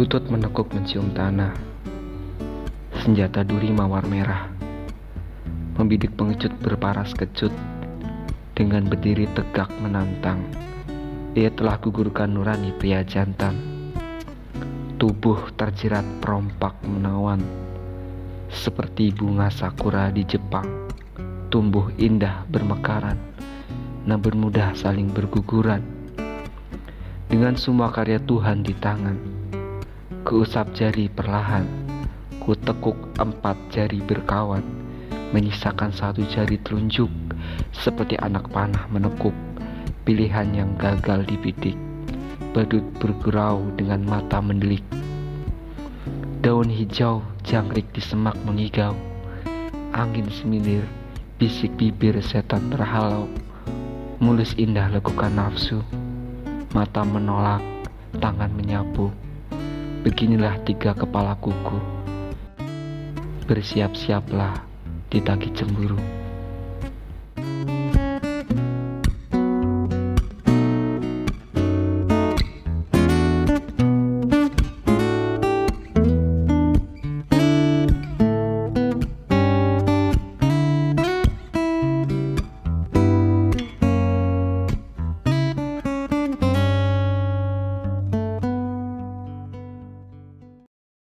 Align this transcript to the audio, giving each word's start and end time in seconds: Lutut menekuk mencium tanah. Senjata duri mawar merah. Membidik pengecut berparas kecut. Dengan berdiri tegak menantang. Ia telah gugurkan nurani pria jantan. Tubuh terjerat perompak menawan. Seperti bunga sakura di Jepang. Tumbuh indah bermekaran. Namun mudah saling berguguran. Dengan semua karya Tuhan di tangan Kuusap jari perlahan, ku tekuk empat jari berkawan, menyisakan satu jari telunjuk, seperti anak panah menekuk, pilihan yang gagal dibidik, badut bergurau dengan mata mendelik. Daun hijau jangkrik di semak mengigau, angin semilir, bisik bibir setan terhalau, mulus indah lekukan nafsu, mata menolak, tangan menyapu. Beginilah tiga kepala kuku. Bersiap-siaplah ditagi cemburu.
Lutut 0.00 0.32
menekuk 0.32 0.72
mencium 0.72 1.12
tanah. 1.12 1.52
Senjata 3.04 3.44
duri 3.44 3.68
mawar 3.68 4.08
merah. 4.08 4.48
Membidik 5.76 6.16
pengecut 6.16 6.56
berparas 6.56 7.12
kecut. 7.12 7.52
Dengan 8.56 8.88
berdiri 8.88 9.28
tegak 9.36 9.68
menantang. 9.76 10.40
Ia 11.36 11.52
telah 11.52 11.76
gugurkan 11.76 12.32
nurani 12.32 12.72
pria 12.80 13.04
jantan. 13.04 13.60
Tubuh 14.96 15.52
terjerat 15.60 16.08
perompak 16.24 16.80
menawan. 16.80 17.44
Seperti 18.48 19.12
bunga 19.12 19.52
sakura 19.52 20.08
di 20.08 20.24
Jepang. 20.24 20.88
Tumbuh 21.52 21.92
indah 22.00 22.48
bermekaran. 22.48 23.20
Namun 24.08 24.48
mudah 24.48 24.72
saling 24.72 25.12
berguguran. 25.12 25.84
Dengan 27.28 27.52
semua 27.60 27.92
karya 27.92 28.16
Tuhan 28.16 28.64
di 28.64 28.72
tangan 28.80 29.39
Kuusap 30.20 30.76
jari 30.76 31.08
perlahan, 31.08 31.64
ku 32.44 32.52
tekuk 32.52 33.16
empat 33.16 33.56
jari 33.72 34.04
berkawan, 34.04 34.60
menyisakan 35.32 35.88
satu 35.96 36.20
jari 36.28 36.60
telunjuk, 36.60 37.08
seperti 37.72 38.20
anak 38.20 38.44
panah 38.52 38.84
menekuk, 38.92 39.32
pilihan 40.04 40.52
yang 40.52 40.76
gagal 40.76 41.24
dibidik, 41.24 41.72
badut 42.52 42.84
bergurau 43.00 43.64
dengan 43.80 44.04
mata 44.04 44.44
mendelik. 44.44 44.84
Daun 46.44 46.68
hijau 46.68 47.24
jangkrik 47.40 47.88
di 47.96 48.04
semak 48.04 48.36
mengigau, 48.44 48.92
angin 49.96 50.28
semilir, 50.28 50.84
bisik 51.40 51.72
bibir 51.80 52.20
setan 52.20 52.68
terhalau, 52.68 53.24
mulus 54.20 54.52
indah 54.60 54.92
lekukan 54.92 55.32
nafsu, 55.32 55.80
mata 56.76 57.08
menolak, 57.08 57.64
tangan 58.20 58.52
menyapu. 58.52 59.08
Beginilah 60.00 60.64
tiga 60.64 60.96
kepala 60.96 61.36
kuku. 61.36 61.76
Bersiap-siaplah 63.44 64.64
ditagi 65.12 65.52
cemburu. 65.52 66.19